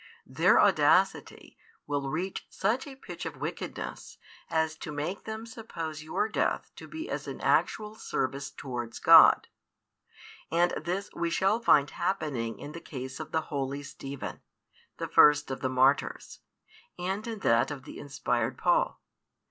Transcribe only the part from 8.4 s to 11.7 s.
towards God. And this we shall